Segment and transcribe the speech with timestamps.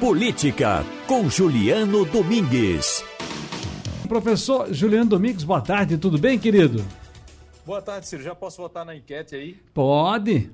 [0.00, 3.04] Política, com Juliano Domingues.
[4.08, 6.84] Professor Juliano Domingues, boa tarde, tudo bem, querido?
[7.66, 8.22] Boa tarde, Ciro.
[8.22, 9.56] Já posso votar na enquete aí?
[9.74, 10.50] Pode.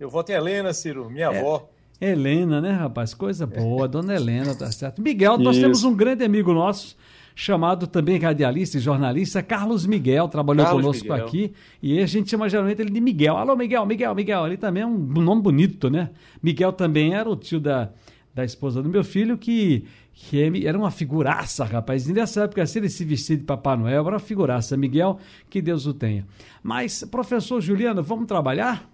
[0.00, 1.38] Eu voto em Helena, Ciro, minha é.
[1.38, 1.68] avó.
[2.00, 3.14] Helena, né, rapaz?
[3.14, 5.00] Coisa boa, dona Helena, tá certo.
[5.00, 5.64] Miguel, nós Isso.
[5.64, 6.96] temos um grande amigo nosso,
[7.36, 11.24] chamado também radialista e jornalista, Carlos Miguel, trabalhou Carlos conosco Miguel.
[11.24, 13.36] aqui, e a gente chama geralmente ele de Miguel.
[13.36, 14.44] Alô, Miguel, Miguel, Miguel.
[14.44, 16.10] Ele também é um nome bonito, né?
[16.42, 17.90] Miguel também era o tio da,
[18.36, 22.06] da esposa do meu filho, que, que era uma figuraça, rapaz.
[22.06, 24.76] E nessa época, se ele se vestia de Papai Noel, era uma figuraça.
[24.76, 25.18] Miguel,
[25.48, 26.26] que Deus o tenha.
[26.62, 28.86] Mas, professor Juliano, vamos trabalhar?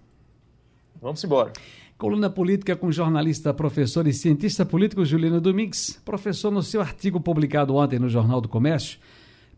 [1.01, 1.51] Vamos embora.
[1.97, 6.01] Coluna Política com jornalista, professor e cientista político Juliano Domingues.
[6.05, 8.97] Professor, no seu artigo publicado ontem no Jornal do Comércio,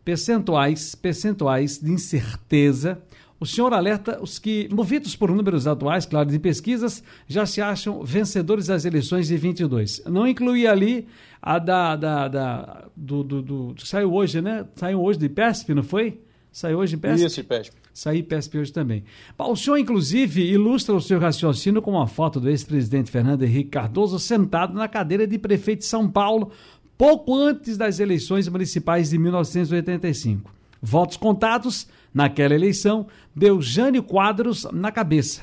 [0.04, 3.00] percentuais, percentuais de incerteza
[3.38, 8.02] o senhor alerta os que, movidos por números atuais, claro, de pesquisas, já se acham
[8.02, 10.02] vencedores das eleições de 22.
[10.06, 11.06] Não inclui ali
[11.42, 11.96] a da.
[11.96, 14.64] da, da do, do, do, saiu hoje, né?
[14.74, 16.18] Saiu hoje de PESP, não foi?
[16.50, 17.26] Saiu hoje de PESP?
[17.26, 17.76] Isso, PESP.
[17.92, 19.04] Saiu PESP hoje também.
[19.38, 24.18] O senhor, inclusive, ilustra o seu raciocínio com uma foto do ex-presidente Fernando Henrique Cardoso
[24.18, 26.50] sentado na cadeira de prefeito de São Paulo,
[26.96, 30.55] pouco antes das eleições municipais de 1985.
[30.88, 35.42] Votos contados naquela eleição, deu Jânio Quadros na cabeça.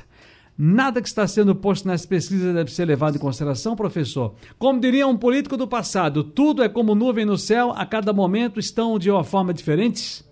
[0.57, 4.35] Nada que está sendo posto nas pesquisas deve ser levado em consideração, professor.
[4.57, 8.57] Como diria um político do passado, tudo é como nuvem no céu, a cada momento
[8.57, 10.23] estão de uma forma diferente?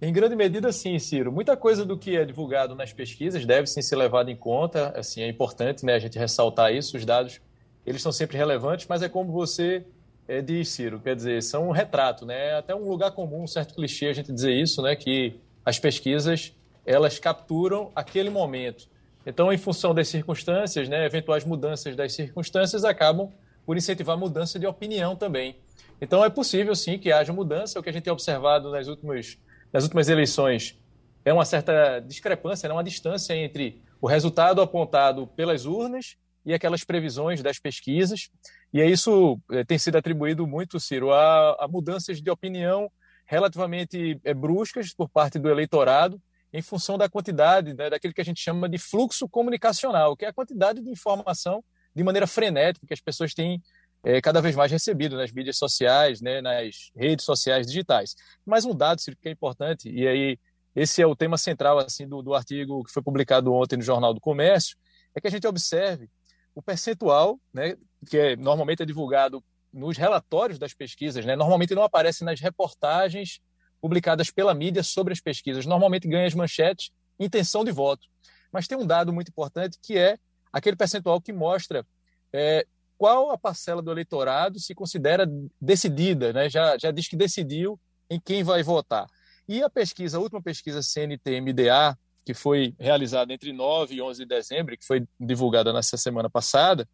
[0.00, 1.30] Em grande medida, sim, Ciro.
[1.30, 4.94] Muita coisa do que é divulgado nas pesquisas deve sim ser levado em conta.
[4.96, 6.96] Assim, é importante né, a gente ressaltar isso.
[6.96, 7.38] Os dados
[7.84, 9.84] eles são sempre relevantes, mas é como você
[10.28, 12.54] é, diz, Ciro, quer dizer, são um retrato, né?
[12.54, 14.96] Até um lugar comum, um certo clichê a gente dizer isso, né?
[14.96, 16.52] Que as pesquisas
[16.84, 18.88] elas capturam aquele momento.
[19.26, 23.32] Então, em função das circunstâncias, né, eventuais mudanças das circunstâncias acabam
[23.66, 25.56] por incentivar mudança de opinião também.
[26.00, 27.80] Então, é possível sim que haja mudança.
[27.80, 29.36] O que a gente tem observado nas últimas,
[29.72, 30.78] nas últimas eleições
[31.24, 36.84] é uma certa discrepância, né, uma distância entre o resultado apontado pelas urnas e aquelas
[36.84, 38.30] previsões das pesquisas.
[38.72, 42.88] E isso é, tem sido atribuído muito, Ciro, a, a mudanças de opinião
[43.26, 48.24] relativamente é, bruscas por parte do eleitorado em função da quantidade, né, daquilo que a
[48.24, 51.62] gente chama de fluxo comunicacional, que é a quantidade de informação
[51.92, 53.60] de maneira frenética que as pessoas têm
[54.04, 58.14] é, cada vez mais recebido nas mídias sociais, né, nas redes sociais digitais.
[58.46, 60.38] Mais um dado, Ciro, que é importante, e aí
[60.76, 64.14] esse é o tema central assim do, do artigo que foi publicado ontem no Jornal
[64.14, 64.76] do Comércio,
[65.12, 66.08] é que a gente observe
[66.56, 67.76] o percentual, né,
[68.08, 73.40] que é, normalmente é divulgado nos relatórios das pesquisas, né, normalmente não aparece nas reportagens
[73.78, 75.66] publicadas pela mídia sobre as pesquisas.
[75.66, 76.90] Normalmente ganha as manchetes
[77.20, 78.08] intenção de voto.
[78.50, 80.18] Mas tem um dado muito importante que é
[80.50, 81.86] aquele percentual que mostra
[82.32, 85.30] é, qual a parcela do eleitorado se considera
[85.60, 87.78] decidida, né, já, já diz que decidiu
[88.08, 89.06] em quem vai votar.
[89.46, 94.26] E a pesquisa, a última pesquisa CNT-MDA, que foi realizada entre 9 e 11 de
[94.26, 96.86] dezembro, que foi divulgada nessa semana passada,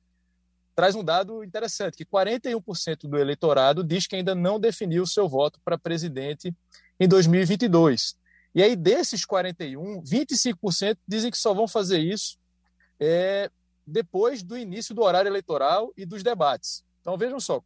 [0.76, 5.58] traz um dado interessante, que 41% do eleitorado diz que ainda não definiu seu voto
[5.64, 6.54] para presidente
[7.00, 8.14] em 2022.
[8.54, 12.36] E aí, desses 41, 25% dizem que só vão fazer isso
[13.00, 13.50] é,
[13.86, 16.84] depois do início do horário eleitoral e dos debates.
[17.00, 17.62] Então, vejam só,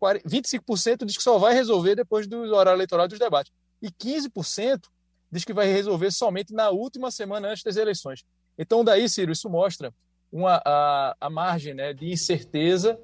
[0.00, 3.52] 25% diz que só vai resolver depois do horário eleitoral e dos debates.
[3.82, 4.84] E 15%
[5.30, 8.24] diz que vai resolver somente na última semana antes das eleições.
[8.58, 9.92] Então, daí, Ciro, isso mostra
[10.30, 12.98] uma, a, a margem né, de incerteza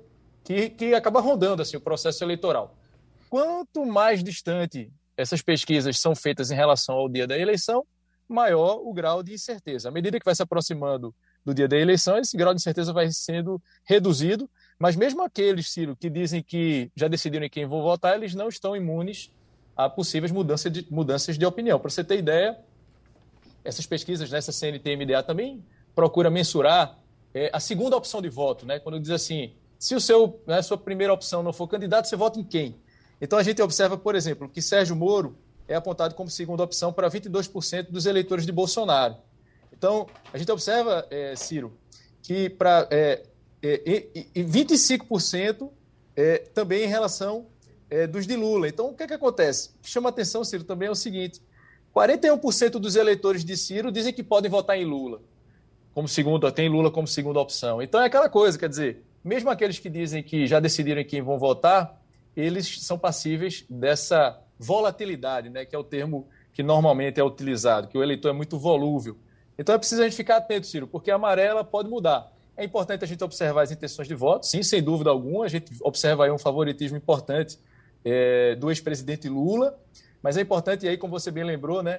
[0.45, 2.77] que, que acaba rondando assim, o processo eleitoral.
[3.29, 7.85] Quanto mais distante essas pesquisas são feitas em relação ao dia da eleição,
[8.29, 9.89] maior o grau de incerteza.
[9.89, 13.11] À medida que vai se aproximando do dia da eleição, esse grau de incerteza vai
[13.11, 18.17] sendo reduzido, mas mesmo aqueles, Ciro, que dizem que já decidiram em quem vão votar,
[18.17, 19.31] eles não estão imunes
[19.77, 21.79] a possíveis mudanças de, mudanças de opinião.
[21.79, 22.59] Para você ter ideia,
[23.65, 25.63] essas pesquisas nessa CNT-MDA também
[25.95, 26.99] procura mensurar
[27.35, 28.79] é, a segunda opção de voto, né?
[28.79, 32.41] Quando diz assim, se o seu, né, sua primeira opção não for candidato, você vota
[32.41, 32.77] em quem?
[33.21, 35.37] Então a gente observa, por exemplo, que Sérgio Moro
[35.69, 39.17] é apontado como segunda opção para 22% dos eleitores de Bolsonaro.
[39.73, 41.77] Então a gente observa, é, Ciro,
[42.23, 43.23] que para é,
[43.63, 45.71] é, e 25%
[46.15, 47.47] é, também em relação
[47.91, 48.69] é, dos de Lula.
[48.69, 49.71] Então o que, é que acontece?
[49.79, 51.41] O que chama atenção, Ciro, também é o seguinte:
[51.95, 55.21] 41% dos eleitores de Ciro dizem que podem votar em Lula
[55.97, 57.81] como segunda, tem Lula como segunda opção.
[57.81, 61.23] Então é aquela coisa, quer dizer, mesmo aqueles que dizem que já decidiram em quem
[61.23, 61.99] vão votar,
[62.37, 67.97] eles são passíveis dessa volatilidade, né, que é o termo que normalmente é utilizado, que
[67.97, 69.17] o eleitor é muito volúvel.
[69.59, 72.31] Então é preciso a gente ficar atento, Ciro, porque a amarela pode mudar.
[72.59, 75.47] É importante a gente observar as intenções de voto, sim, sem dúvida alguma.
[75.47, 77.59] A gente observa aí um favoritismo importante
[78.07, 79.77] é, do ex-presidente Lula,
[80.23, 81.99] mas é importante, e aí, como você bem lembrou, né,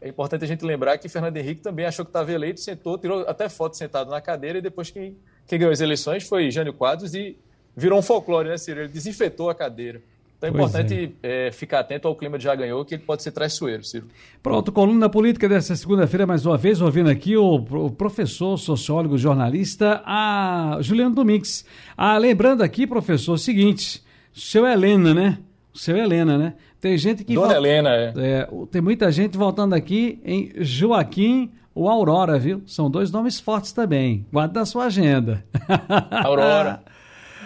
[0.00, 3.20] é importante a gente lembrar que Fernando Henrique também achou que estava eleito, sentou, tirou
[3.28, 5.16] até foto sentado na cadeira, e depois quem,
[5.46, 7.38] quem ganhou as eleições foi Jânio Quadros e
[7.76, 8.80] virou um folclore, né, Ciro?
[8.80, 10.02] Ele desinfetou a cadeira.
[10.36, 11.46] Então é pois importante é.
[11.46, 14.08] É, ficar atento ao clima de já ganhou, que ele pode ser traiçoeiro, Ciro.
[14.42, 20.02] Pronto, coluna política dessa segunda-feira, mais uma vez, ouvindo aqui o, o, professor, sociólogo, jornalista,
[20.04, 21.64] a Juliano Domingues.
[21.96, 24.03] Ah, lembrando aqui, professor, o seguinte,
[24.34, 25.38] seu Helena, né?
[25.72, 26.54] Seu Helena, né?
[26.80, 27.34] Tem gente que.
[27.34, 28.12] Dona Helena, é.
[28.16, 28.48] é.
[28.70, 32.62] Tem muita gente voltando aqui em Joaquim ou Aurora, viu?
[32.66, 34.26] São dois nomes fortes também.
[34.32, 35.44] Guarda na sua agenda.
[36.24, 36.82] Aurora.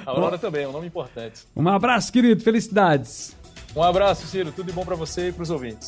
[0.04, 1.46] Aurora também, é um nome importante.
[1.54, 2.42] Um abraço, querido.
[2.42, 3.36] Felicidades.
[3.76, 4.50] Um abraço, Ciro.
[4.50, 5.86] Tudo de bom para você e para os ouvintes.